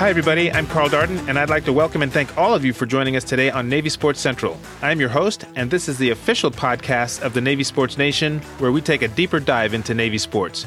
[0.00, 0.50] Hi, everybody.
[0.50, 3.16] I'm Carl Darden, and I'd like to welcome and thank all of you for joining
[3.16, 4.58] us today on Navy Sports Central.
[4.80, 8.72] I'm your host, and this is the official podcast of the Navy Sports Nation, where
[8.72, 10.64] we take a deeper dive into Navy sports.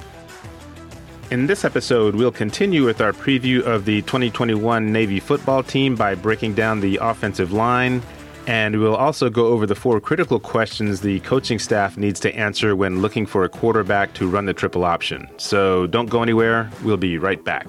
[1.31, 6.13] In this episode, we'll continue with our preview of the 2021 Navy football team by
[6.13, 8.03] breaking down the offensive line,
[8.45, 12.75] and we'll also go over the four critical questions the coaching staff needs to answer
[12.75, 15.27] when looking for a quarterback to run the triple option.
[15.37, 17.65] So don't go anywhere, we'll be right back.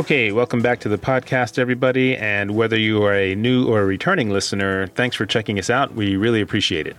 [0.00, 2.16] Okay, welcome back to the podcast, everybody.
[2.16, 5.92] And whether you are a new or a returning listener, thanks for checking us out.
[5.92, 6.96] We really appreciate it.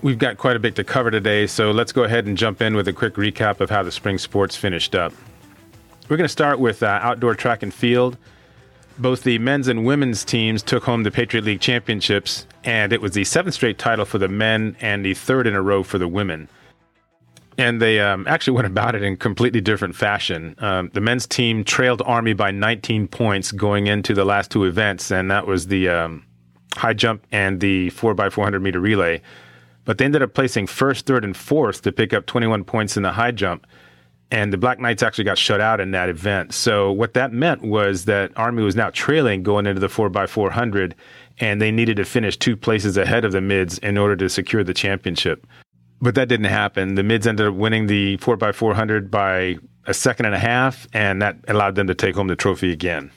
[0.00, 2.74] We've got quite a bit to cover today, so let's go ahead and jump in
[2.74, 5.12] with a quick recap of how the spring sports finished up.
[6.08, 8.16] We're going to start with uh, outdoor track and field.
[8.96, 13.12] Both the men's and women's teams took home the Patriot League championships, and it was
[13.12, 16.08] the seventh straight title for the men and the third in a row for the
[16.08, 16.48] women
[17.58, 20.54] and they um, actually went about it in completely different fashion.
[20.58, 25.10] Um, the men's team trailed Army by 19 points going into the last two events,
[25.10, 26.24] and that was the um,
[26.76, 29.20] high jump and the 4x400 meter relay.
[29.84, 33.02] But they ended up placing first, third, and fourth to pick up 21 points in
[33.02, 33.66] the high jump.
[34.30, 36.52] And the Black Knights actually got shut out in that event.
[36.52, 40.92] So, what that meant was that Army was now trailing going into the 4x400,
[41.40, 44.62] and they needed to finish two places ahead of the mids in order to secure
[44.62, 45.46] the championship
[46.00, 46.94] but that didn't happen.
[46.94, 51.36] The mids ended up winning the 4x400 by a second and a half, and that
[51.48, 53.10] allowed them to take home the trophy again.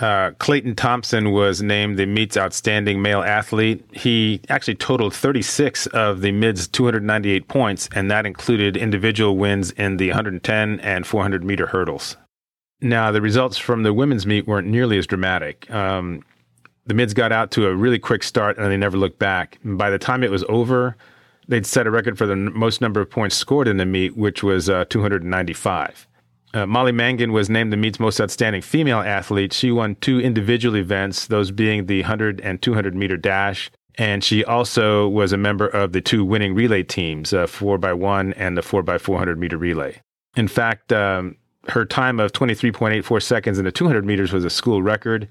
[0.00, 3.84] Uh, Clayton Thompson was named the meet's outstanding male athlete.
[3.92, 9.98] He actually totaled 36 of the mid's 298 points, and that included individual wins in
[9.98, 12.16] the 110 and 400 meter hurdles.
[12.80, 15.70] Now, the results from the women's meet weren't nearly as dramatic.
[15.70, 16.24] Um,
[16.86, 19.58] the mids got out to a really quick start, and they never looked back.
[19.62, 20.96] And by the time it was over,
[21.52, 24.42] they'd set a record for the most number of points scored in the meet, which
[24.42, 26.08] was uh, 295.
[26.54, 29.52] Uh, Molly Mangan was named the meet's most outstanding female athlete.
[29.52, 33.70] She won two individual events, those being the 100 and 200 meter dash.
[33.96, 38.56] And she also was a member of the two winning relay teams, uh, 4x1 and
[38.56, 40.00] the 4x400 meter relay.
[40.34, 41.36] In fact, um,
[41.68, 45.28] her time of 23.84 seconds in the 200 meters was a school record.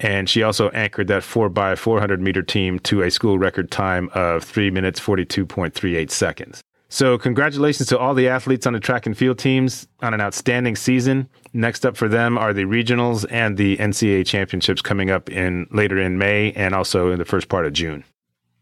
[0.00, 4.10] And she also anchored that 4 by 400 meter team to a school record time
[4.14, 6.62] of 3 minutes 42.38 seconds.
[6.88, 10.76] So, congratulations to all the athletes on the track and field teams on an outstanding
[10.76, 11.28] season.
[11.52, 15.98] Next up for them are the regionals and the NCAA championships coming up in later
[15.98, 18.04] in May and also in the first part of June.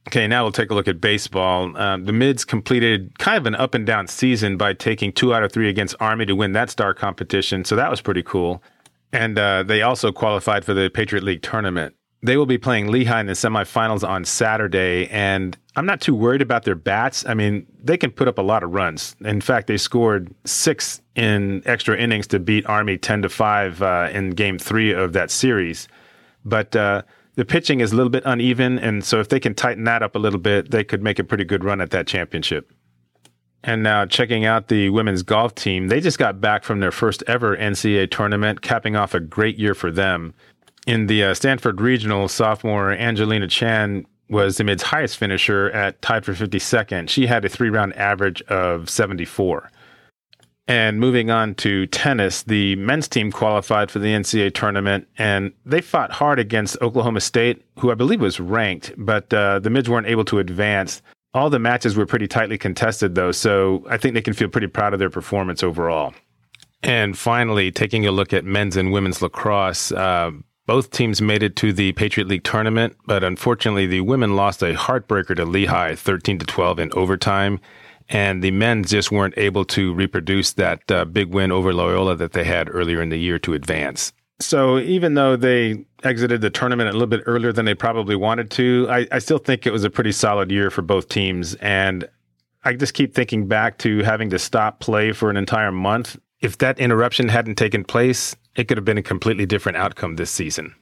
[0.09, 1.77] Okay, now we'll take a look at baseball.
[1.77, 5.43] Um, the Mids completed kind of an up and down season by taking two out
[5.43, 8.63] of three against Army to win that star competition, so that was pretty cool.
[9.15, 11.95] And uh, they also qualified for the Patriot League tournament.
[12.23, 16.43] They will be playing Lehigh in the semifinals on Saturday, and I'm not too worried
[16.43, 17.25] about their bats.
[17.27, 19.15] I mean, they can put up a lot of runs.
[19.21, 24.09] In fact, they scored six in extra innings to beat Army 10 to 5 uh,
[24.11, 25.87] in game three of that series.
[26.45, 27.03] But uh,
[27.37, 30.17] the pitching is a little bit uneven, and so if they can tighten that up
[30.17, 32.73] a little bit, they could make a pretty good run at that championship.
[33.67, 37.23] And now checking out the women's golf team, they just got back from their first
[37.27, 40.35] ever NCAA tournament, capping off a great year for them.
[40.87, 46.27] In the uh, Stanford Regional, sophomore Angelina Chan was the mid's highest finisher at tied
[46.27, 47.09] for 52nd.
[47.09, 49.71] She had a three round average of 74.
[50.69, 55.81] And moving on to tennis, the men's team qualified for the NCAA tournament, and they
[55.81, 60.07] fought hard against Oklahoma State, who I believe was ranked, but uh, the mids weren't
[60.07, 61.03] able to advance.
[61.35, 64.69] All the matches were pretty tightly contested, though, so I think they can feel pretty
[64.69, 66.15] proud of their performance overall.
[66.85, 70.31] And finally, taking a look at men's and women's lacrosse, uh,
[70.67, 74.75] both teams made it to the Patriot League tournament, but unfortunately, the women lost a
[74.75, 77.61] heartbreaker to Lehigh, 13 to 12 in overtime,
[78.09, 82.33] and the men just weren't able to reproduce that uh, big win over Loyola that
[82.33, 84.13] they had earlier in the year to advance.
[84.45, 88.51] So even though they exited the tournament a little bit earlier than they probably wanted
[88.53, 91.55] to, I, I still think it was a pretty solid year for both teams.
[91.57, 92.07] And
[92.63, 96.19] I just keep thinking back to having to stop play for an entire month.
[96.41, 100.31] If that interruption hadn't taken place, it could have been a completely different outcome this
[100.31, 100.75] season.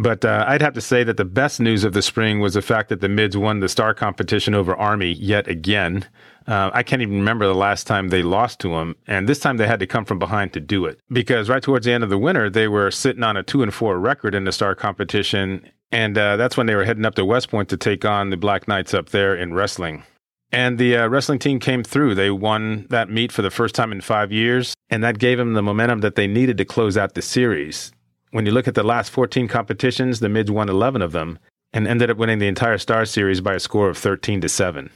[0.00, 2.62] But uh, I'd have to say that the best news of the spring was the
[2.62, 6.06] fact that the Mids won the star competition over Army yet again.
[6.46, 9.58] Uh, I can't even remember the last time they lost to them, and this time
[9.58, 12.08] they had to come from behind to do it because right towards the end of
[12.08, 15.68] the winter they were sitting on a two and four record in the star competition,
[15.92, 18.38] and uh, that's when they were heading up to West Point to take on the
[18.38, 20.02] Black Knights up there in wrestling.
[20.50, 22.14] And the uh, wrestling team came through.
[22.14, 25.52] They won that meet for the first time in five years, and that gave them
[25.52, 27.92] the momentum that they needed to close out the series.
[28.30, 31.38] When you look at the last 14 competitions, the Mids won 11 of them
[31.72, 34.90] and ended up winning the entire Star Series by a score of 13 to 7.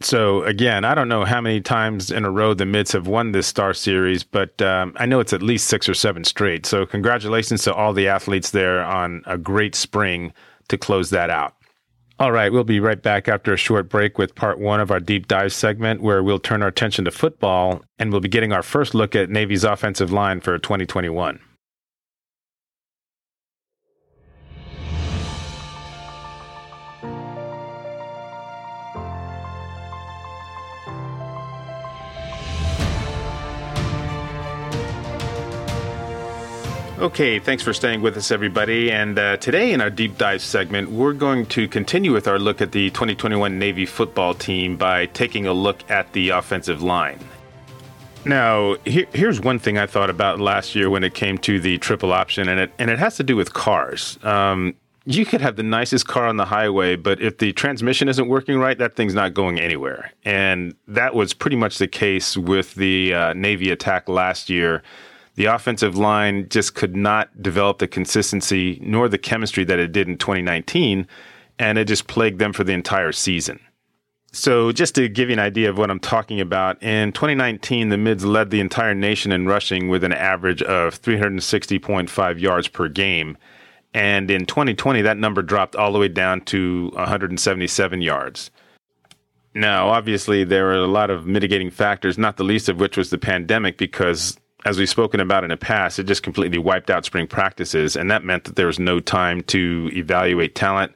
[0.00, 3.32] So again, I don't know how many times in a row the Mids have won
[3.32, 6.66] this Star Series, but um, I know it's at least six or seven straight.
[6.66, 10.32] So congratulations to all the athletes there on a great spring
[10.68, 11.54] to close that out.
[12.18, 15.00] All right, we'll be right back after a short break with part one of our
[15.00, 18.62] deep dive segment, where we'll turn our attention to football and we'll be getting our
[18.62, 21.40] first look at Navy's offensive line for 2021.
[37.04, 38.90] Okay, thanks for staying with us, everybody.
[38.90, 42.62] And uh, today, in our deep dive segment, we're going to continue with our look
[42.62, 47.18] at the 2021 Navy football team by taking a look at the offensive line.
[48.24, 51.76] Now, here, here's one thing I thought about last year when it came to the
[51.76, 54.18] triple option, and it and it has to do with cars.
[54.22, 54.74] Um,
[55.04, 58.58] you could have the nicest car on the highway, but if the transmission isn't working
[58.58, 60.10] right, that thing's not going anywhere.
[60.24, 64.82] And that was pretty much the case with the uh, Navy attack last year
[65.36, 70.08] the offensive line just could not develop the consistency nor the chemistry that it did
[70.08, 71.06] in 2019,
[71.58, 73.60] and it just plagued them for the entire season.
[74.32, 77.96] So, just to give you an idea of what I'm talking about, in 2019, the
[77.96, 83.36] Mids led the entire nation in rushing with an average of 360.5 yards per game.
[83.92, 88.50] And in 2020, that number dropped all the way down to 177 yards.
[89.54, 93.10] Now, obviously, there were a lot of mitigating factors, not the least of which was
[93.10, 97.04] the pandemic, because as we've spoken about in the past, it just completely wiped out
[97.04, 97.96] spring practices.
[97.96, 100.92] And that meant that there was no time to evaluate talent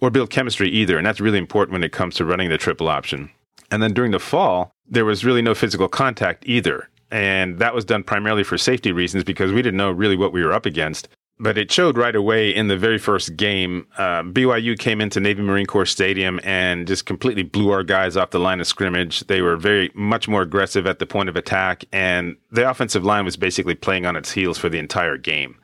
[0.00, 0.96] or build chemistry either.
[0.96, 3.30] And that's really important when it comes to running the triple option.
[3.70, 6.88] And then during the fall, there was really no physical contact either.
[7.10, 10.44] And that was done primarily for safety reasons because we didn't know really what we
[10.44, 11.08] were up against
[11.40, 13.86] but it showed right away in the very first game.
[13.96, 18.30] Uh, BYU came into Navy Marine Corps Stadium and just completely blew our guys off
[18.30, 19.20] the line of scrimmage.
[19.20, 23.24] They were very much more aggressive at the point of attack, and the offensive line
[23.24, 25.56] was basically playing on its heels for the entire game.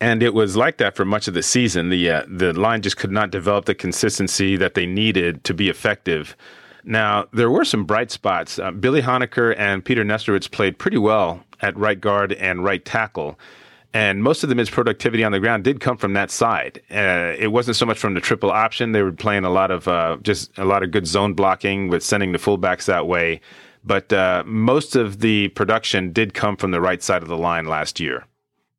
[0.00, 1.88] And it was like that for much of the season.
[1.88, 5.68] The uh, the line just could not develop the consistency that they needed to be
[5.68, 6.36] effective.
[6.82, 8.58] Now there were some bright spots.
[8.58, 13.38] Uh, Billy Honaker and Peter Nestrowitz played pretty well at right guard and right tackle
[13.94, 16.80] and most of the Mids' productivity on the ground did come from that side.
[16.90, 18.92] Uh, it wasn't so much from the triple option.
[18.92, 22.02] They were playing a lot of uh, just a lot of good zone blocking with
[22.02, 23.40] sending the fullbacks that way.
[23.84, 27.66] But uh, most of the production did come from the right side of the line
[27.66, 28.26] last year.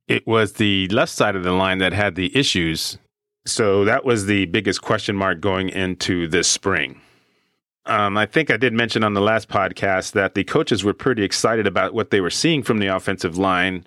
[0.08, 2.98] It was the left side of the line that had the issues.
[3.46, 7.02] So that was the biggest question mark going into this spring.
[7.86, 11.24] Um, I think I did mention on the last podcast that the coaches were pretty
[11.24, 13.84] excited about what they were seeing from the offensive line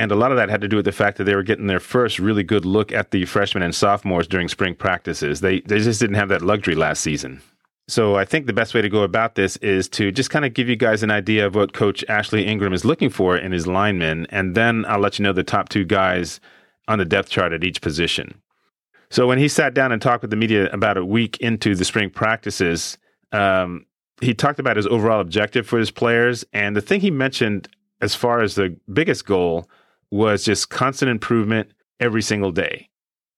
[0.00, 1.66] and a lot of that had to do with the fact that they were getting
[1.66, 5.42] their first really good look at the freshmen and sophomores during spring practices.
[5.42, 7.42] They they just didn't have that luxury last season.
[7.86, 10.54] So I think the best way to go about this is to just kind of
[10.54, 13.66] give you guys an idea of what Coach Ashley Ingram is looking for in his
[13.66, 16.40] linemen, and then I'll let you know the top two guys
[16.88, 18.40] on the depth chart at each position.
[19.10, 21.84] So when he sat down and talked with the media about a week into the
[21.84, 22.96] spring practices,
[23.32, 23.84] um,
[24.22, 27.68] he talked about his overall objective for his players, and the thing he mentioned
[28.00, 29.68] as far as the biggest goal
[30.10, 32.88] was just constant improvement every single day.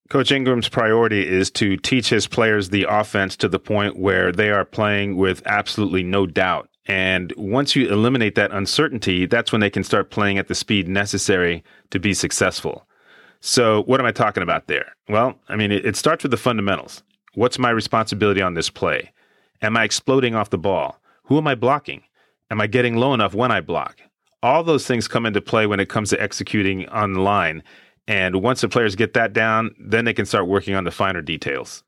[0.09, 4.51] Coach Ingram's priority is to teach his players the offense to the point where they
[4.51, 6.69] are playing with absolutely no doubt.
[6.85, 10.87] And once you eliminate that uncertainty, that's when they can start playing at the speed
[10.87, 12.85] necessary to be successful.
[13.39, 14.93] So, what am I talking about there?
[15.09, 17.03] Well, I mean, it, starts with the fundamentals.
[17.35, 19.11] What's my responsibility on this play?
[19.61, 20.99] Am I exploding off the ball?
[21.25, 22.03] Who am I blocking?
[22.51, 23.99] Am I getting low enough when I block?
[24.43, 27.63] All those things come into play when it comes to executing on the line.
[28.07, 31.21] And once the players get that down, then they can start working on the finer
[31.21, 31.83] details.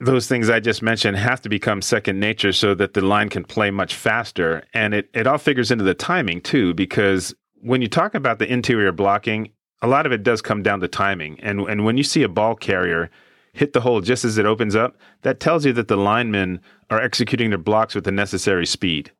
[0.00, 3.44] Those things I just mentioned have to become second nature so that the line can
[3.44, 4.64] play much faster.
[4.72, 8.50] And it, it all figures into the timing too, because when you talk about the
[8.50, 9.50] interior blocking,
[9.82, 11.38] a lot of it does come down to timing.
[11.40, 13.10] And, and when you see a ball carrier
[13.52, 16.60] hit the hole just as it opens up, that tells you that the linemen
[16.90, 19.12] are executing their blocks with the necessary speed.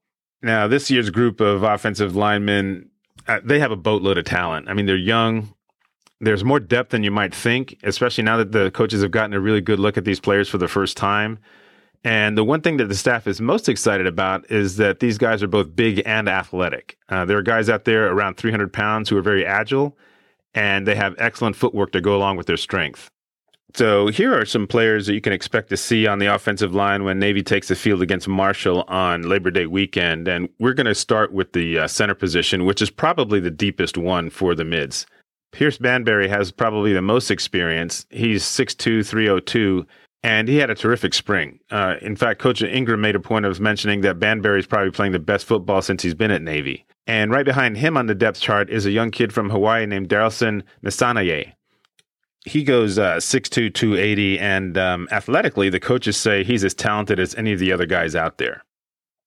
[0.43, 2.91] Now, this year's group of offensive linemen,
[3.27, 4.69] uh, they have a boatload of talent.
[4.69, 5.53] I mean, they're young.
[6.21, 9.41] There's more depth than you might think, especially now that the coaches have gotten a
[9.41, 11.39] really good look at these players for the first time.
[12.05, 15.43] And the one thing that the staff is most excited about is that these guys
[15.43, 16.97] are both big and athletic.
[17.09, 19.97] Uh, there are guys out there around 300 pounds who are very agile,
[20.55, 23.11] and they have excellent footwork to go along with their strength.
[23.75, 27.05] So here are some players that you can expect to see on the offensive line
[27.05, 30.27] when Navy takes the field against Marshall on Labor Day weekend.
[30.27, 33.99] And we're going to start with the uh, center position, which is probably the deepest
[33.99, 35.07] one for the mids.
[35.53, 38.07] Pierce Banbury has probably the most experience.
[38.11, 39.87] He's 6'2, 302,
[40.23, 41.59] And he had a terrific spring.
[41.71, 45.13] Uh, in fact, Coach Ingram made a point of mentioning that Banbury is probably playing
[45.13, 46.87] the best football since he's been at Navy.
[47.07, 50.09] And right behind him on the depth chart is a young kid from Hawaii named
[50.09, 51.53] Darrelson Nasanaye.
[52.49, 57.35] He goes uh, 6'2, 280, and um, athletically, the coaches say he's as talented as
[57.35, 58.65] any of the other guys out there.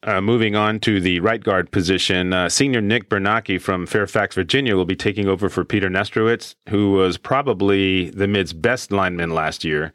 [0.04, 4.75] Uh, moving on to the right guard position, uh, senior Nick Bernacki from Fairfax, Virginia,
[4.75, 9.63] will be taking over for Peter Nestrowitz, who was probably the mid's best lineman last
[9.63, 9.94] year.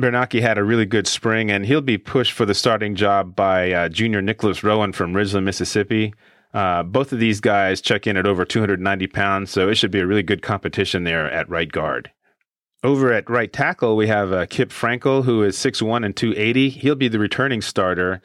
[0.00, 3.70] Bernacki had a really good spring, and he'll be pushed for the starting job by
[3.72, 6.14] uh, junior Nicholas Rowan from Ridgeland, Mississippi.
[6.54, 10.00] Uh, both of these guys check in at over 290 pounds, so it should be
[10.00, 12.10] a really good competition there at right guard.
[12.84, 16.68] Over at right tackle, we have uh, Kip Frankel, who is 6'1 and 280.
[16.70, 18.20] He'll be the returning starter.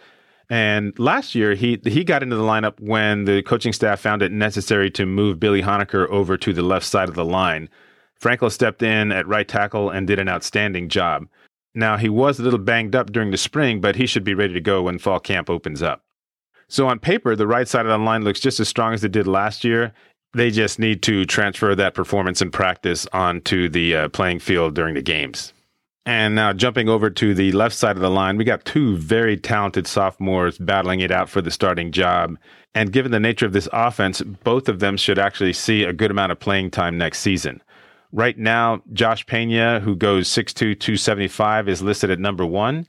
[0.50, 4.32] And last year, he he got into the lineup when the coaching staff found it
[4.32, 7.70] necessary to move Billy Honaker over to the left side of the line.
[8.20, 11.28] Frankel stepped in at right tackle and did an outstanding job.
[11.76, 14.54] Now, he was a little banged up during the spring, but he should be ready
[14.54, 16.04] to go when fall camp opens up.
[16.68, 19.12] So, on paper, the right side of the line looks just as strong as it
[19.12, 19.94] did last year.
[20.34, 24.94] They just need to transfer that performance and practice onto the uh, playing field during
[24.94, 25.54] the games.
[26.06, 29.36] And now jumping over to the left side of the line, we got two very
[29.36, 32.38] talented sophomores battling it out for the starting job.
[32.74, 36.10] And given the nature of this offense, both of them should actually see a good
[36.10, 37.62] amount of playing time next season.
[38.14, 42.88] Right now, Josh Pena, who goes 6'2, 275, is listed at number one.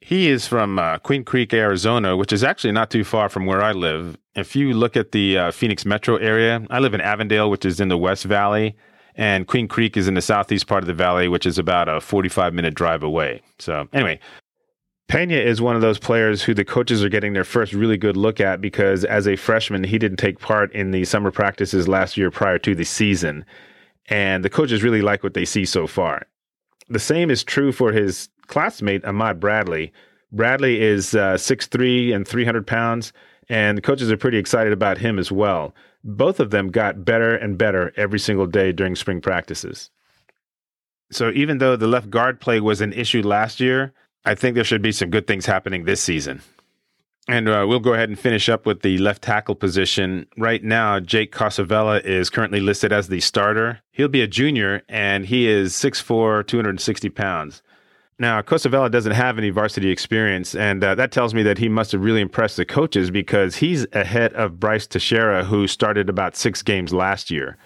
[0.00, 3.62] He is from uh, Queen Creek, Arizona, which is actually not too far from where
[3.62, 4.16] I live.
[4.34, 7.80] If you look at the uh, Phoenix metro area, I live in Avondale, which is
[7.80, 8.76] in the West Valley
[9.18, 12.00] and Queen Creek is in the southeast part of the valley, which is about a
[12.00, 13.42] 45 minute drive away.
[13.58, 14.20] So, anyway,
[15.08, 18.16] Pena is one of those players who the coaches are getting their first really good
[18.16, 22.16] look at because as a freshman, he didn't take part in the summer practices last
[22.16, 23.44] year prior to the season.
[24.06, 26.22] And the coaches really like what they see so far.
[26.88, 29.92] The same is true for his classmate, Ahmad Bradley.
[30.32, 33.12] Bradley is uh, 6'3 and 300 pounds,
[33.48, 35.74] and the coaches are pretty excited about him as well
[36.04, 39.90] both of them got better and better every single day during spring practices.
[41.10, 43.92] So even though the left guard play was an issue last year,
[44.24, 46.42] I think there should be some good things happening this season.
[47.28, 50.26] And uh, we'll go ahead and finish up with the left tackle position.
[50.38, 53.80] Right now, Jake Cossavella is currently listed as the starter.
[53.92, 57.62] He'll be a junior, and he is 6'4, 260 pounds.
[58.20, 61.92] Now, Cossavella doesn't have any varsity experience, and uh, that tells me that he must
[61.92, 66.60] have really impressed the coaches because he's ahead of Bryce Teixeira, who started about six
[66.60, 67.56] games last year.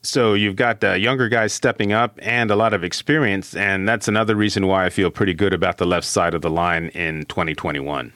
[0.00, 4.08] So you've got uh, younger guys stepping up and a lot of experience, and that's
[4.08, 7.26] another reason why I feel pretty good about the left side of the line in
[7.26, 8.14] 2021.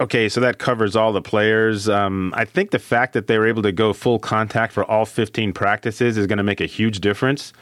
[0.00, 1.88] Okay, so that covers all the players.
[1.88, 5.04] Um, I think the fact that they were able to go full contact for all
[5.04, 7.52] 15 practices is going to make a huge difference.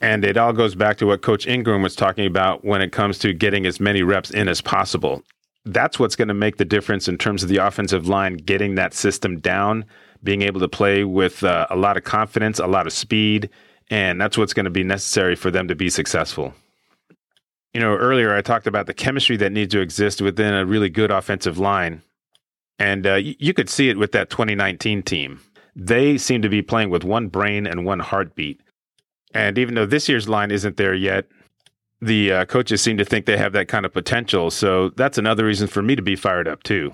[0.00, 3.18] And it all goes back to what Coach Ingram was talking about when it comes
[3.18, 5.22] to getting as many reps in as possible.
[5.66, 8.94] That's what's going to make the difference in terms of the offensive line getting that
[8.94, 9.84] system down,
[10.24, 13.50] being able to play with uh, a lot of confidence, a lot of speed,
[13.90, 16.54] and that's what's going to be necessary for them to be successful.
[17.74, 20.88] You know, earlier I talked about the chemistry that needs to exist within a really
[20.88, 22.02] good offensive line.
[22.78, 25.40] And uh, you could see it with that 2019 team.
[25.76, 28.62] They seem to be playing with one brain and one heartbeat.
[29.34, 31.26] And even though this year's line isn't there yet,
[32.00, 34.50] the uh, coaches seem to think they have that kind of potential.
[34.50, 36.92] So that's another reason for me to be fired up too.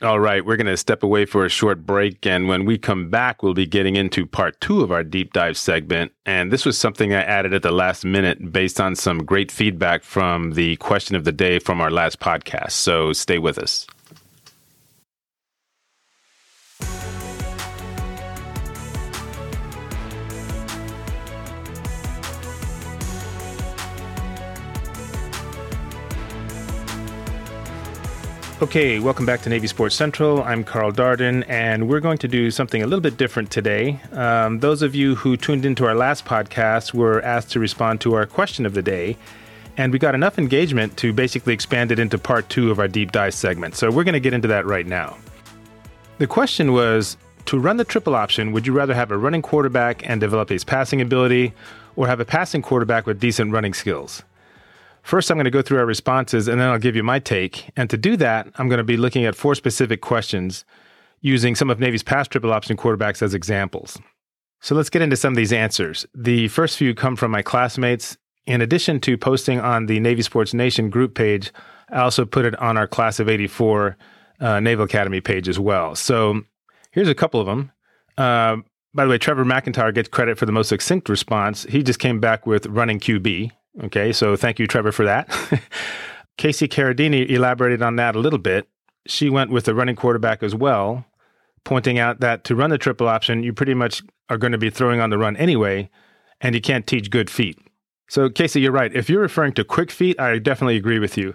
[0.00, 2.24] All right, we're going to step away for a short break.
[2.24, 5.56] And when we come back, we'll be getting into part two of our deep dive
[5.56, 6.12] segment.
[6.24, 10.04] And this was something I added at the last minute based on some great feedback
[10.04, 12.72] from the question of the day from our last podcast.
[12.72, 13.88] So stay with us.
[28.60, 30.42] Okay, welcome back to Navy Sports Central.
[30.42, 34.00] I'm Carl Darden, and we're going to do something a little bit different today.
[34.10, 38.14] Um, those of you who tuned into our last podcast were asked to respond to
[38.14, 39.16] our question of the day,
[39.76, 43.12] and we got enough engagement to basically expand it into part two of our deep
[43.12, 43.76] dive segment.
[43.76, 45.16] So we're going to get into that right now.
[46.18, 50.02] The question was To run the triple option, would you rather have a running quarterback
[50.10, 51.52] and develop his passing ability,
[51.94, 54.24] or have a passing quarterback with decent running skills?
[55.08, 57.70] First, I'm going to go through our responses and then I'll give you my take.
[57.78, 60.66] And to do that, I'm going to be looking at four specific questions
[61.22, 63.98] using some of Navy's past triple option quarterbacks as examples.
[64.60, 66.04] So let's get into some of these answers.
[66.14, 68.18] The first few come from my classmates.
[68.44, 71.52] In addition to posting on the Navy Sports Nation group page,
[71.88, 73.96] I also put it on our Class of 84
[74.40, 75.94] uh, Naval Academy page as well.
[75.94, 76.42] So
[76.90, 77.72] here's a couple of them.
[78.18, 78.58] Uh,
[78.92, 81.62] by the way, Trevor McIntyre gets credit for the most succinct response.
[81.62, 83.52] He just came back with running QB,
[83.84, 85.28] Okay, so thank you, Trevor, for that.
[86.36, 88.68] Casey Carradini elaborated on that a little bit.
[89.06, 91.04] She went with the running quarterback as well,
[91.64, 94.70] pointing out that to run the triple option, you pretty much are going to be
[94.70, 95.88] throwing on the run anyway,
[96.40, 97.58] and you can't teach good feet.
[98.08, 98.94] So, Casey, you're right.
[98.94, 101.34] If you're referring to quick feet, I definitely agree with you.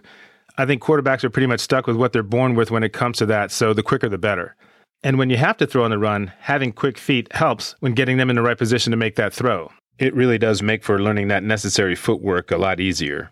[0.58, 3.18] I think quarterbacks are pretty much stuck with what they're born with when it comes
[3.20, 4.56] to that, so the quicker the better.
[5.04, 8.18] And when you have to throw on the run, having quick feet helps when getting
[8.18, 9.72] them in the right position to make that throw.
[10.00, 13.32] It really does make for learning that necessary footwork a lot easier.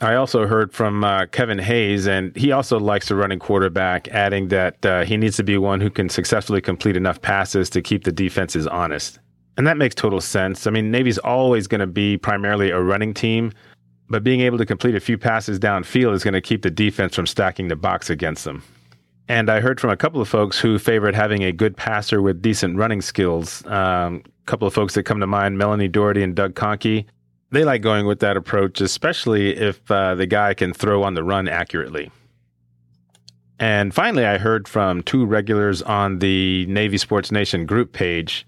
[0.00, 4.48] I also heard from uh, Kevin Hayes, and he also likes the running quarterback, adding
[4.48, 8.04] that uh, he needs to be one who can successfully complete enough passes to keep
[8.04, 9.18] the defenses honest.
[9.56, 10.66] And that makes total sense.
[10.66, 13.52] I mean, Navy's always going to be primarily a running team,
[14.10, 17.14] but being able to complete a few passes downfield is going to keep the defense
[17.14, 18.62] from stacking the box against them.
[19.28, 22.42] And I heard from a couple of folks who favored having a good passer with
[22.42, 23.66] decent running skills.
[23.66, 27.06] Um, a couple of folks that come to mind, Melanie Doherty and Doug Conkey.
[27.50, 31.22] They like going with that approach, especially if uh, the guy can throw on the
[31.22, 32.10] run accurately.
[33.58, 38.46] And finally, I heard from two regulars on the Navy Sports Nation group page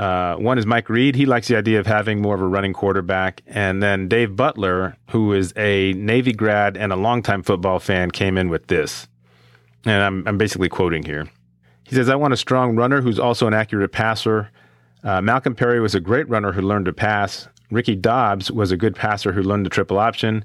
[0.00, 1.14] uh, one is Mike Reed.
[1.14, 3.42] He likes the idea of having more of a running quarterback.
[3.46, 8.38] And then Dave Butler, who is a Navy grad and a longtime football fan, came
[8.38, 9.08] in with this.
[9.84, 11.28] And I'm, I'm basically quoting here.
[11.84, 14.48] He says, I want a strong runner who's also an accurate passer.
[15.02, 17.48] Uh, Malcolm Perry was a great runner who learned to pass.
[17.70, 20.44] Ricky Dobbs was a good passer who learned the triple option.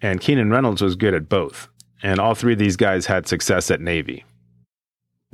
[0.00, 1.68] And Keenan Reynolds was good at both.
[2.02, 4.24] And all three of these guys had success at Navy.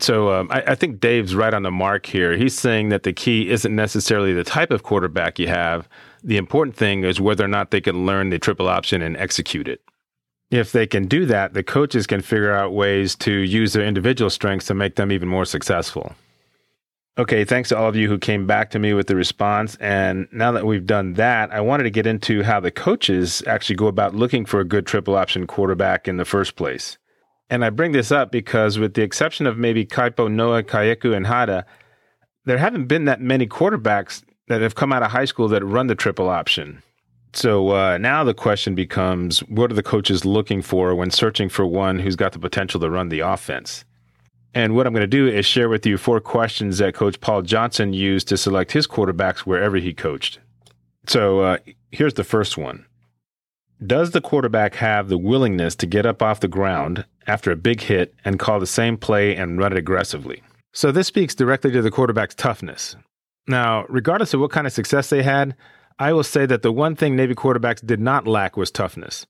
[0.00, 2.36] So um, I, I, think Dave's right on the mark here.
[2.36, 5.88] He's saying that the key isn't necessarily the type of quarterback you have.
[6.22, 9.66] The important thing is whether or not they can learn the triple option and execute
[9.66, 9.80] it.
[10.50, 14.30] If they can do that, the coaches can figure out ways to use their individual
[14.30, 16.14] strengths to make them even more successful.
[17.18, 19.76] Okay, thanks to all of you who came back to me with the response.
[19.80, 23.74] And now that we've done that, I wanted to get into how the coaches actually
[23.74, 26.96] go about looking for a good triple option quarterback in the first place.
[27.50, 31.64] And I bring this up because, with the exception of maybe Kaipo-Noa Kaheaku-Enhada,
[32.44, 35.88] there haven't been that many quarterbacks that have come out of high school that run
[35.88, 36.84] the triple option.
[37.32, 41.66] So uh, now the question becomes what are the coaches looking for when searching for
[41.66, 43.84] one who's got the potential to run the offense?
[44.58, 47.42] And what I'm going to do is share with you four questions that Coach Paul
[47.42, 50.40] Johnson used to select his quarterbacks wherever he coached.
[51.06, 51.58] So uh,
[51.92, 52.84] here's the first one
[53.86, 57.82] Does the quarterback have the willingness to get up off the ground after a big
[57.82, 60.42] hit and call the same play and run it aggressively.
[60.72, 62.96] So this speaks directly to the quarterback's toughness.
[63.46, 65.54] Now, regardless of what kind of success they had,
[66.00, 69.24] I will say that the one thing Navy quarterbacks did not lack was toughness.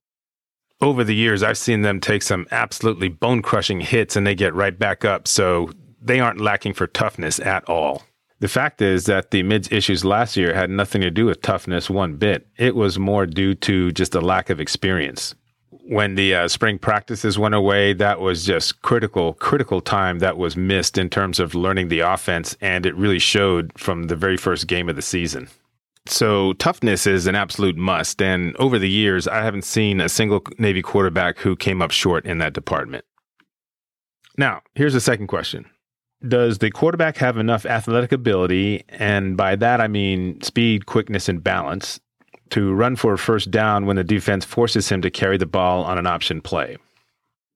[0.80, 4.54] Over the years, I've seen them take some absolutely bone crushing hits and they get
[4.54, 8.02] right back up, so they aren't lacking for toughness at all.
[8.40, 11.90] The fact is that the mids issues last year had nothing to do with toughness
[11.90, 12.46] one bit.
[12.56, 15.34] It was more due to just a lack of experience
[15.88, 20.54] when the uh, spring practices went away, that was just critical, critical time that was
[20.54, 24.66] missed in terms of learning the offense, and it really showed from the very first
[24.66, 25.48] game of the season.
[26.10, 30.42] So toughness is an absolute must, and over the years, I haven't seen a single
[30.58, 33.04] Navy quarterback who came up short in that department.
[34.38, 35.66] Now, here's the second question.
[36.26, 41.44] Does the quarterback have enough athletic ability, and by that I mean speed, quickness, and
[41.44, 42.00] balance,
[42.50, 45.84] to run for a first down when the defense forces him to carry the ball
[45.84, 46.78] on an option play.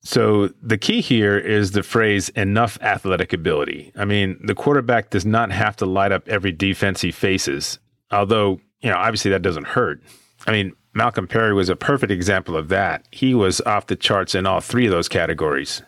[0.04, 3.92] So the key here is the phrase enough athletic ability.
[3.96, 7.78] I mean, the quarterback does not have to light up every defense he faces,
[8.12, 10.02] although, you know, obviously that doesn't hurt.
[10.46, 13.06] I mean, Malcolm Perry was a perfect example of that.
[13.10, 15.82] He was off the charts in all three of those categories.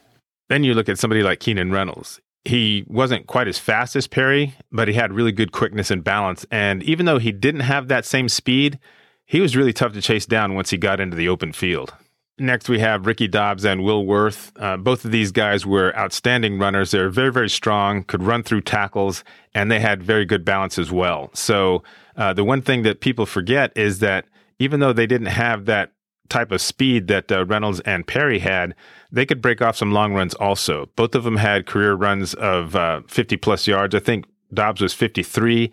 [0.49, 4.55] Then you look at somebody like Keenan Reynolds he wasn't quite as fast as Perry,
[4.71, 6.45] but he had really good quickness and balance.
[6.51, 8.79] And even though he didn't have that same speed,
[9.25, 11.95] he was really tough to chase down once he got into the open field.
[12.39, 14.53] Next, we have Ricky Dobbs and Will Worth.
[14.57, 16.91] Uh, both of these guys were outstanding runners.
[16.91, 19.23] They're very, very strong, could run through tackles,
[19.55, 21.31] and they had very good balance as well.
[21.33, 21.85] So,
[22.17, 24.27] uh, the one thing that people forget is that
[24.59, 25.93] even though they didn't have that
[26.29, 28.75] type of speed that uh, Reynolds and Perry had,
[29.13, 30.89] they could break off some long runs also.
[30.97, 33.95] Both of them had career runs of uh, 50 plus yards.
[33.95, 35.71] I think Dobbs was 53,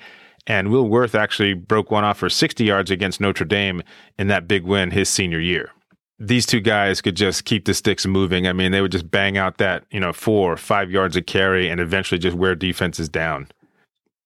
[0.47, 3.84] and Will Worth actually broke one off for 60 yards against Notre Dame
[4.17, 5.71] in that big win his senior year.
[6.19, 8.47] These two guys could just keep the sticks moving.
[8.47, 11.25] I mean, they would just bang out that, you know, four, or five yards of
[11.25, 13.47] carry and eventually just wear defenses down.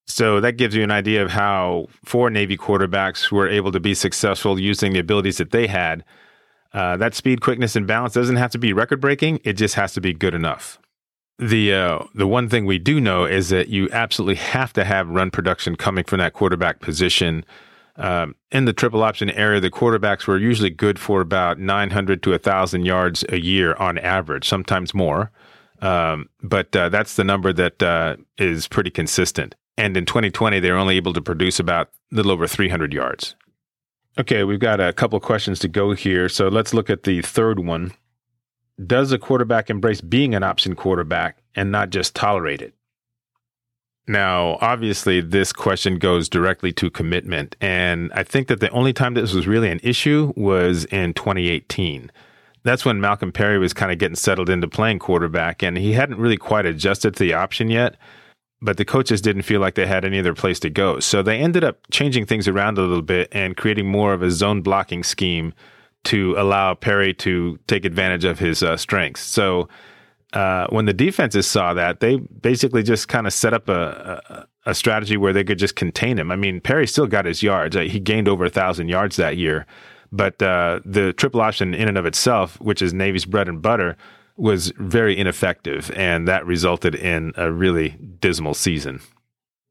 [0.06, 3.94] So that gives you an idea of how four Navy quarterbacks were able to be
[3.94, 6.04] successful using the abilities that they had.
[6.74, 9.40] Uh, that speed, quickness, and balance doesn't have to be record breaking.
[9.44, 10.78] It just has to be good enough.
[11.40, 15.10] The uh, the one thing we do know is that you absolutely have to have
[15.10, 17.44] run production coming from that quarterback position
[17.98, 22.32] Um, in the triple option area, the quarterbacks were usually good for about 900 to
[22.32, 25.32] 1,000 yards a year on average, sometimes more.
[25.82, 29.56] Um, but uh, that's the number that uh, is pretty consistent.
[29.78, 33.36] And in 2020, they were only able to produce about a little over 300 yards.
[34.18, 36.30] Okay, we've got a couple questions to go here.
[36.30, 37.92] So let's look at the third one.
[38.86, 42.74] Does a quarterback embrace being an option quarterback and not just tolerate it?
[44.08, 47.56] Now, obviously, this question goes directly to commitment.
[47.60, 52.12] And I think that the only time this was really an issue was in 2018.
[52.64, 56.20] That's when Malcolm Perry was kind of getting settled into playing quarterback, and he hadn't
[56.20, 57.96] really quite adjusted to the option yet.
[58.66, 61.00] But the coaches didn't feel like they had any other place to go.
[61.00, 64.32] So they ended up changing things around a little bit and creating more of a
[64.32, 65.54] zone blocking scheme
[66.06, 69.22] to allow Perry to take advantage of his uh, strengths.
[69.22, 69.70] So
[70.34, 74.22] uh, when the defenses saw that, they basically just kind of set up a,
[74.66, 76.32] a, a, strategy where they could just contain him.
[76.32, 77.76] I mean, Perry still got his yards.
[77.76, 79.66] He gained over a thousand yards that year,
[80.12, 83.96] but uh, the triple option in and of itself, which is Navy's bread and butter,
[84.38, 89.00] was very ineffective, and that resulted in a really dismal season.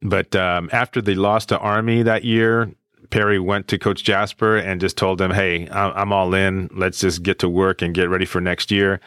[0.01, 2.73] But um, after the loss to Army that year,
[3.11, 6.71] Perry went to Coach Jasper and just told him, "Hey, I'm all in.
[6.75, 9.01] Let's just get to work and get ready for next year."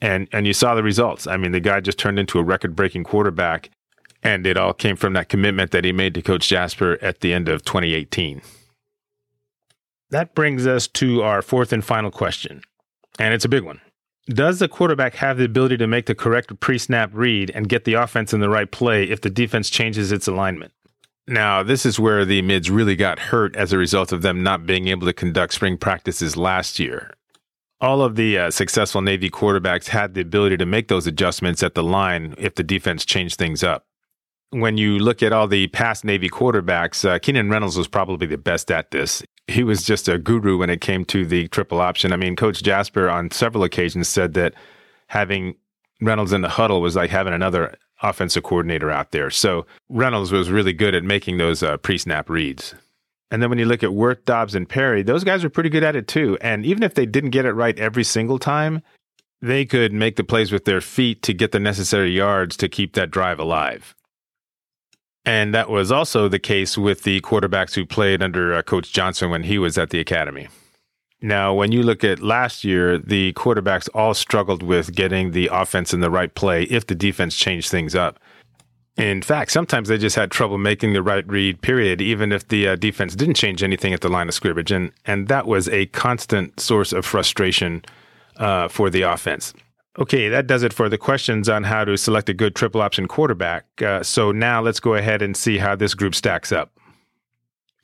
[0.00, 1.26] and and you saw the results.
[1.26, 3.70] I mean, the guy just turned into a record-breaking quarterback,
[4.22, 7.32] and it all came from that commitment that he made to Coach Jasper at the
[7.32, 8.42] end of 2018.
[10.10, 12.62] That brings us to our fourth and final question,
[13.18, 13.80] and it's a big one.
[14.26, 17.94] Does the quarterback have the ability to make the correct pre-snap read and get the
[17.94, 20.72] offense in the right play if the defense changes its alignment?
[21.26, 24.66] Now, this is where the mids really got hurt as a result of them not
[24.66, 27.14] being able to conduct spring practices last year
[27.84, 31.74] all of the uh, successful Navy quarterbacks had the ability to make those adjustments at
[31.74, 33.86] the line if the defense changed things up.
[34.50, 38.38] When you look at all the past Navy quarterbacks, uh, Keenan Reynolds was probably the
[38.38, 39.22] best at this.
[39.46, 42.12] He was just a guru when it came to the triple option.
[42.12, 44.54] I mean, Coach Jasper on several occasions said that
[45.08, 45.54] having
[46.00, 49.30] Reynolds in the huddle was like having another offensive coordinator out there.
[49.30, 52.74] So Reynolds was really good at making those uh, pre snap reads.
[53.30, 55.82] And then when you look at Worth, Dobbs, and Perry, those guys are pretty good
[55.82, 56.38] at it too.
[56.40, 58.82] And even if they didn't get it right every single time,
[59.42, 62.94] they could make the plays with their feet to get the necessary yards to keep
[62.94, 63.94] that drive alive.
[65.26, 69.30] And that was also the case with the quarterbacks who played under uh, Coach Johnson
[69.30, 70.48] when he was at the academy.
[71.22, 75.94] Now, when you look at last year, the quarterbacks all struggled with getting the offense
[75.94, 78.20] in the right play if the defense changed things up.
[78.96, 82.68] In fact, sometimes they just had trouble making the right read, period, even if the
[82.68, 84.70] uh, defense didn't change anything at the line of scrimmage.
[84.70, 87.82] And, and that was a constant source of frustration
[88.36, 89.54] uh, for the offense.
[89.96, 93.06] Okay, that does it for the questions on how to select a good triple option
[93.06, 93.64] quarterback.
[93.80, 96.72] Uh, so now let's go ahead and see how this group stacks up.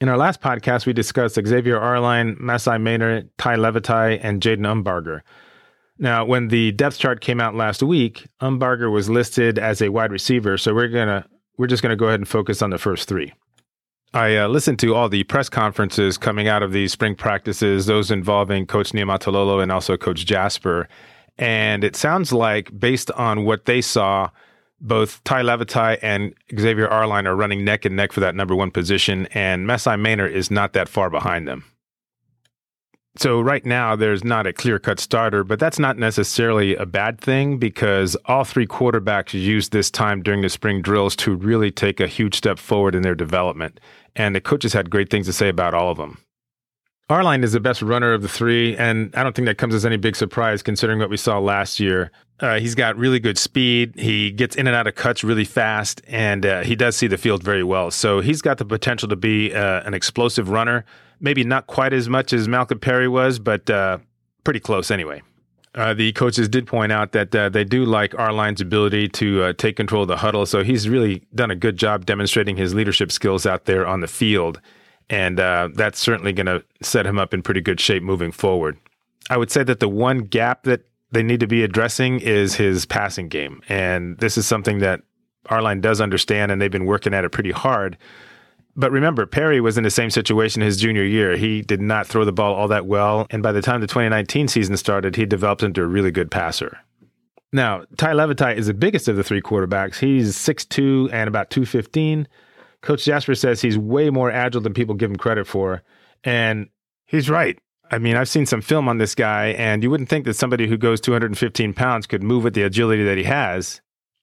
[0.01, 5.21] In our last podcast, we discussed Xavier Arline, Maasai Maynor, Tai Lavatai, and Jaden Umbarger.
[5.99, 10.11] Now, when the depth chart came out last week, Umbarger was listed as a wide
[10.11, 11.27] receiver, so we're gonna
[11.59, 13.35] we're just gonna go ahead and focus on the first three.
[14.15, 18.11] I uh, listened to all the press conferences coming out of these spring practices, those
[18.11, 20.89] involving Coach Niumatalolo and also Coach Jasper,
[21.41, 24.29] and it sounds like based on what they saw,
[24.79, 28.71] both Tai Lavatai and Xavier Arline are running neck and neck for that number one
[28.71, 31.65] position, and Maasai Maynor is not that far behind them.
[33.17, 37.59] So right now there's not a clear-cut starter, but that's not necessarily a bad thing
[37.59, 42.07] because all three quarterbacks used this time during the spring drills to really take a
[42.07, 43.81] huge step forward in their development,
[44.15, 46.19] and the coaches had great things to say about all of them.
[47.11, 49.85] Arline is the best runner of the three, and I don't think that comes as
[49.85, 52.13] any big surprise considering what we saw last year.
[52.39, 53.99] Uh, he's got really good speed.
[53.99, 57.19] He gets in and out of cuts really fast, and uh, he does see the
[57.19, 57.91] field very well.
[57.91, 60.85] So he's got the potential to be uh, an explosive runner.
[61.19, 63.99] Maybe not quite as much as Malcolm Perry was, but uh,
[64.45, 65.21] pretty close anyway.
[65.75, 69.75] Uh, the coaches did point out that uh, they do like Arline's ability to take
[69.75, 70.47] control of the huddle.
[70.47, 74.09] So he's really done a good job demonstrating his leadership skills out there on the
[74.09, 74.61] field
[75.11, 78.79] and uh, that's certainly going to set him up in pretty good shape moving forward.
[79.29, 82.87] I would say that the one gap that they need to be addressing is his
[82.87, 85.03] passing game, and this is something that
[85.47, 87.99] Arline does understand, and they've been working at it pretty hard.
[88.77, 91.37] But remember, Perry was in the same situation his junior year.
[91.37, 94.47] He did not throw the ball all that well, and by the time the 2019
[94.47, 96.79] season started, he developed into a really good passer.
[97.53, 99.99] Now, Tai Lavatai is the biggest of the three quarterbacks.
[99.99, 102.29] He's 6'2 and about 215.
[102.83, 105.83] Coach Jasper says he's way more agile than people give him credit for.
[106.25, 106.69] And
[107.07, 107.59] he's right.
[107.91, 110.69] I mean, I've seen some film on this guy, and you wouldn't think that somebody
[110.69, 113.81] who goes 215 pounds could move with the agility that he has.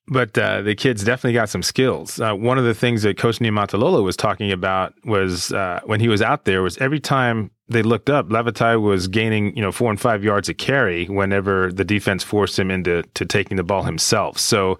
[0.07, 2.19] but uh, the kids definitely got some skills.
[2.19, 6.07] Uh, one of the things that Coach Niumatalolo was talking about was uh, when he
[6.07, 9.89] was out there was every time they looked up, Lavatai was gaining you know four
[9.91, 13.83] and five yards a carry whenever the defense forced him into to taking the ball
[13.83, 14.37] himself.
[14.37, 14.79] So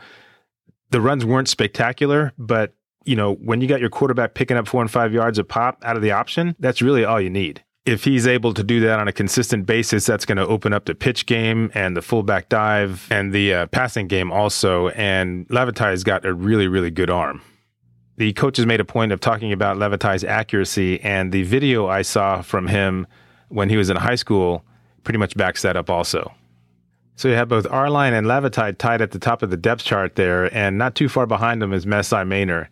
[0.92, 2.74] the runs weren't spectacular, but
[3.08, 5.84] you know when you got your quarterback picking up four and five yards a pop
[5.84, 9.00] out of the option, that's really all you need if he's able to do that
[9.00, 12.50] on a consistent basis, that's going to open up the pitch game and the fullback
[12.50, 14.90] dive and the uh, passing game also.
[14.90, 17.42] And Lavatai's got a really, really good arm.
[18.18, 22.42] The coaches made a point of talking about Lavatai's accuracy, and the video I saw
[22.42, 23.08] from him
[23.48, 24.66] when he was in high school
[25.06, 26.34] pretty much backs that up also.
[27.16, 30.16] So you have both Arline and Lavatai tied at the top of the depth chart
[30.16, 32.68] there, and not too far behind them is Maasai Maynor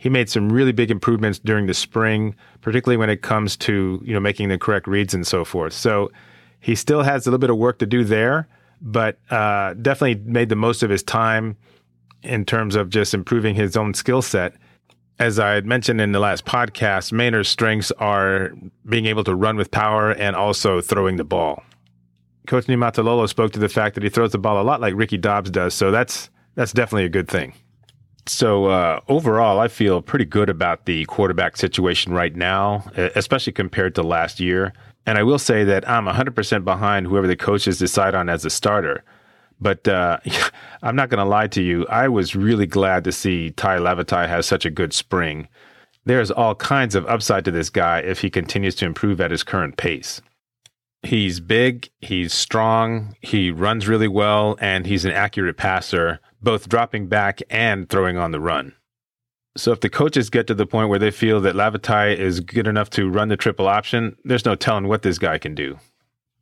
[0.00, 4.14] he made some really big improvements during the spring, particularly when it comes to you
[4.14, 5.74] know making the correct reads and so forth.
[5.74, 6.10] So
[6.58, 8.48] he still has a little bit of work to do there,
[8.80, 11.54] but uh, definitely made the most of his time
[12.22, 14.54] in terms of just improving his own skill set.
[15.18, 18.52] As I had mentioned in the last podcast, Maynor's strengths are
[18.88, 21.62] being able to run with power and also throwing the ball.
[22.46, 25.18] Coach Niumatalolo spoke to the fact that he throws the ball a lot like Ricky
[25.18, 27.52] Dobbs does, so that's that's definitely a good thing.
[28.30, 33.96] So uh, overall, I feel pretty good about the quarterback situation right now, especially compared
[33.96, 34.72] to last year.
[35.04, 38.50] And I will say that I'm 100% behind whoever the coaches decide on as a
[38.50, 39.02] starter.
[39.60, 40.18] But uh,
[40.82, 41.84] I'm not going to lie to you.
[41.88, 45.48] I was really glad to see Tai Lavatai has such a good spring.
[46.04, 49.42] There's all kinds of upside to this guy if he continues to improve at his
[49.42, 50.22] current pace.
[51.02, 57.06] He's big, he's strong, he runs really well, and he's an accurate passer both dropping
[57.06, 58.74] back and throwing on the run.
[59.56, 62.66] So if the coaches get to the point where they feel that Lavatai is good
[62.66, 65.78] enough to run the triple option, there's no telling what this guy can do.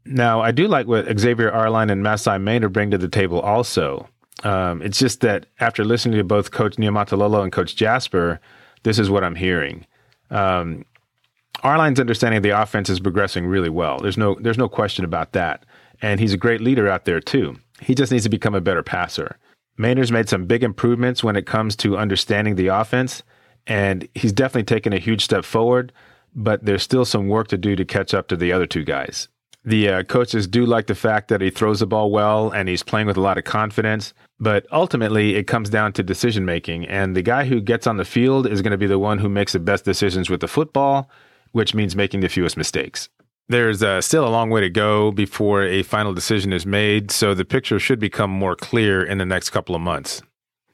[0.04, 4.08] Now, I do like what Xavier Arline and Maasai Maynor bring to the table also.
[4.44, 8.40] Um, it's just that after listening to both Coach Niumatalolo and Coach Jasper,
[8.84, 9.86] this is what I'm hearing.
[10.30, 10.84] Um,
[11.62, 13.98] Arline's understanding of the offense is progressing really well.
[13.98, 15.64] There's no there's no question about that.
[16.00, 17.56] And he's a great leader out there too.
[17.80, 19.36] He just needs to become a better passer.
[19.78, 23.22] Maynor's made some big improvements when it comes to understanding the offense,
[23.66, 25.92] and he's definitely taken a huge step forward,
[26.34, 29.28] but there's still some work to do to catch up to the other two guys.
[29.64, 32.82] The uh, coaches do like the fact that he throws the ball well and he's
[32.82, 36.86] playing with a lot of confidence, but ultimately it comes down to decision making.
[36.86, 39.28] And the guy who gets on the field is going to be the one who
[39.28, 41.10] makes the best decisions with the football,
[41.52, 43.08] which means making the fewest mistakes.
[43.50, 47.32] There's uh, still a long way to go before a final decision is made, so
[47.32, 50.20] the picture should become more clear in the next couple of months.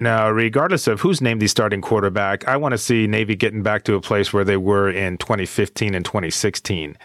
[0.01, 3.85] Now, regardless of who's named the starting quarterback, I want to see Navy getting back
[3.85, 6.99] to a place where they were in 2015 and 2016.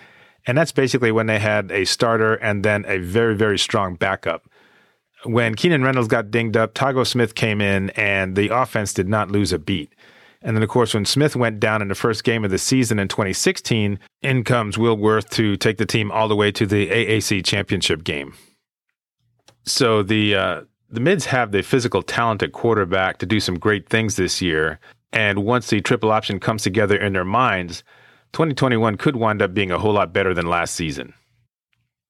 [0.47, 4.49] And that's basically when they had a starter and then a very, very strong backup.
[5.23, 9.29] When Keenan Reynolds got dinged up, Tago Smith came in and the offense did not
[9.29, 9.93] lose a beat.
[10.41, 12.97] And then, of course, when Smith went down in the first game of the season
[12.97, 16.87] in 2016, in comes Will Worth to take the team all the way to the
[16.87, 18.33] AAC championship game.
[19.65, 23.89] So the uh, the Mids have the physical talent at quarterback to do some great
[23.89, 24.79] things this year.
[25.11, 27.83] And once the triple option comes together in their minds,
[28.33, 31.13] 2021 could wind up being a whole lot better than last season.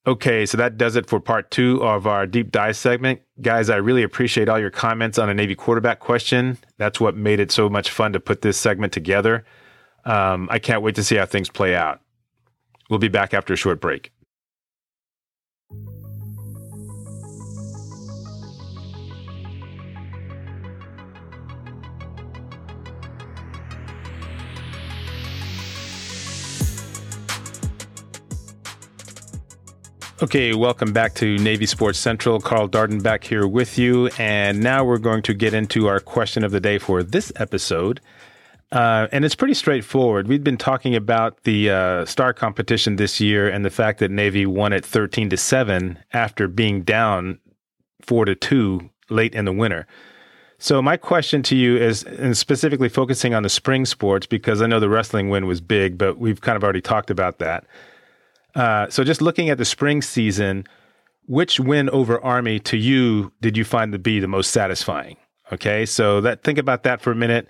[0.07, 3.21] Okay, so that does it for part two of our deep dive segment.
[3.41, 6.57] Guys, I really appreciate all your comments on a Navy quarterback question.
[6.77, 9.45] That's what made it so much fun to put this segment together.
[10.05, 11.99] Um, I can't wait to see how things play out.
[12.89, 14.11] We'll be back after a short break.
[30.21, 32.41] Okay, welcome back to Navy Sports Central.
[32.41, 34.07] Carl Darden back here with you.
[34.17, 38.01] And now we're going to get into our question of the day for this episode.
[38.69, 40.27] Uh, and it's pretty straightforward.
[40.27, 44.45] We've been talking about the uh, star competition this year and the fact that Navy
[44.45, 47.39] won it 13 to 7 after being down
[48.01, 49.87] 4 to 2 late in the winter.
[50.57, 54.67] So my question to you is, and specifically focusing on the spring sports, because I
[54.67, 57.63] know the wrestling win was big, but we've kind of already talked about that.
[58.55, 60.65] Uh, so just looking at the spring season,
[61.27, 65.17] which win over Army to you did you find to be the most satisfying?
[65.51, 67.47] Okay, so that think about that for a minute.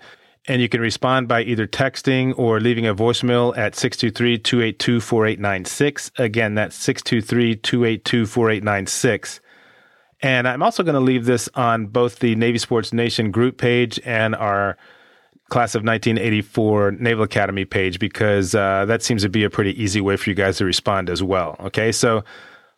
[0.48, 6.10] And you can respond by either texting or leaving a voicemail at 623 282 4896.
[6.18, 9.40] Again, that's 623 282 4896.
[10.22, 14.00] And I'm also going to leave this on both the Navy Sports Nation group page
[14.04, 14.76] and our
[15.50, 20.00] class of 1984 Naval Academy page because uh, that seems to be a pretty easy
[20.00, 21.56] way for you guys to respond as well.
[21.60, 22.24] Okay, so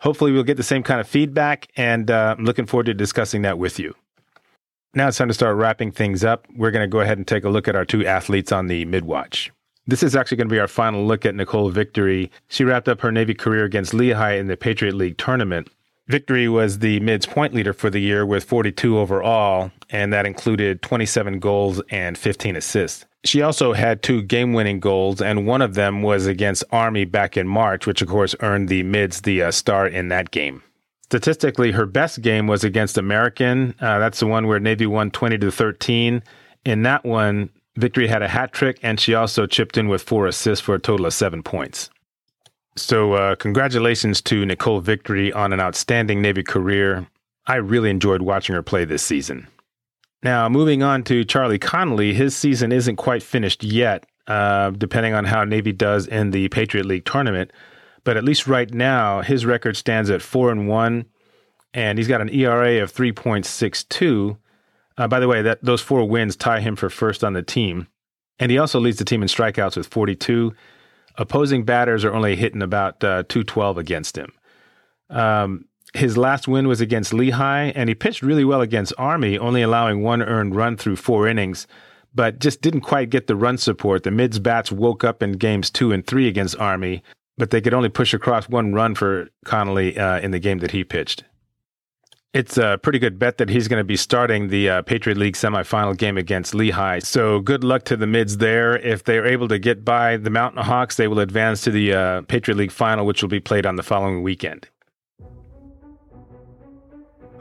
[0.00, 3.42] hopefully we'll get the same kind of feedback, and uh, I'm looking forward to discussing
[3.42, 3.94] that with you.
[4.94, 6.46] Now it's time to start wrapping things up.
[6.54, 8.84] We're going to go ahead and take a look at our two athletes on the
[8.84, 9.50] midwatch.
[9.86, 12.30] This is actually going to be our final look at Nicole Victory.
[12.48, 15.68] She wrapped up her Navy career against Lehigh in the Patriot League tournament.
[16.12, 20.82] Victory was the Mids point leader for the year with 42 overall, and that included
[20.82, 23.06] 27 goals and 15 assists.
[23.24, 27.38] She also had two game winning goals, and one of them was against Army back
[27.38, 30.62] in March, which of course earned the Mids the uh, start in that game.
[31.04, 33.74] Statistically, her best game was against American.
[33.80, 36.22] Uh, that's the one where Navy won 20 to 13.
[36.66, 40.26] In that one, Victory had a hat trick, and she also chipped in with four
[40.26, 41.88] assists for a total of seven points.
[42.74, 47.06] So, uh, congratulations to Nicole Victory on an outstanding Navy career.
[47.46, 49.46] I really enjoyed watching her play this season.
[50.22, 55.24] Now, moving on to Charlie Connolly, his season isn't quite finished yet, uh, depending on
[55.24, 57.50] how Navy does in the Patriot League tournament.
[58.04, 61.06] But at least right now, his record stands at four and one,
[61.74, 64.38] and he's got an ERA of three point six two.
[64.96, 67.88] Uh, by the way, that those four wins tie him for first on the team,
[68.38, 70.54] and he also leads the team in strikeouts with forty two.
[71.16, 74.32] Opposing batters are only hitting about uh, two twelve against him.
[75.10, 79.60] Um, his last win was against Lehigh, and he pitched really well against Army, only
[79.60, 81.66] allowing one earned run through four innings,
[82.14, 84.02] but just didn't quite get the run support.
[84.02, 87.02] The mids bats woke up in games two and three against Army,
[87.36, 90.70] but they could only push across one run for Connolly uh, in the game that
[90.70, 91.24] he pitched.
[92.34, 95.34] It's a pretty good bet that he's going to be starting the uh, Patriot League
[95.34, 97.00] semifinal game against Lehigh.
[97.00, 98.78] So good luck to the mids there.
[98.78, 102.22] If they're able to get by the Mountain Hawks, they will advance to the uh,
[102.22, 104.66] Patriot League final, which will be played on the following weekend.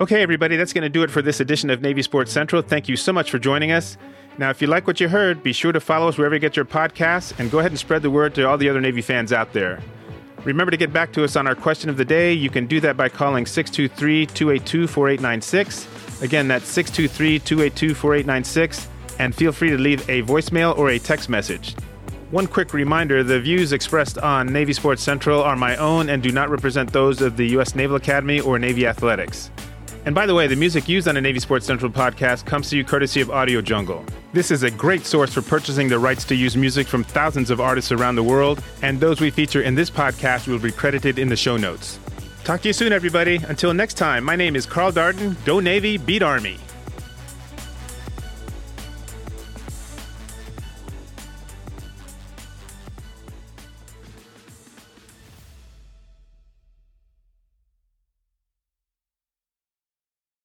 [0.01, 2.61] Okay, everybody, that's going to do it for this edition of Navy Sports Central.
[2.61, 3.97] Thank you so much for joining us.
[4.37, 6.57] Now, if you like what you heard, be sure to follow us wherever you get
[6.57, 9.31] your podcasts and go ahead and spread the word to all the other Navy fans
[9.31, 9.79] out there.
[10.43, 12.33] Remember to get back to us on our question of the day.
[12.33, 16.21] You can do that by calling 623 282 4896.
[16.23, 18.87] Again, that's 623 282 4896.
[19.19, 21.75] And feel free to leave a voicemail or a text message.
[22.31, 26.31] One quick reminder the views expressed on Navy Sports Central are my own and do
[26.31, 27.75] not represent those of the U.S.
[27.75, 29.51] Naval Academy or Navy Athletics.
[30.05, 32.77] And by the way, the music used on the Navy Sports Central podcast comes to
[32.77, 34.03] you courtesy of Audio Jungle.
[34.33, 37.59] This is a great source for purchasing the rights to use music from thousands of
[37.59, 41.27] artists around the world, and those we feature in this podcast will be credited in
[41.27, 41.99] the show notes.
[42.45, 43.41] Talk to you soon, everybody.
[43.49, 45.35] Until next time, my name is Carl Darden.
[45.43, 46.57] Go Navy, beat Army.